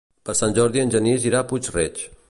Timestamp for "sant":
0.39-0.55